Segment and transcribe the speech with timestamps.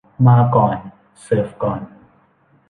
[0.27, 0.77] มาก่อน
[1.21, 1.81] เสิร์ฟก่อน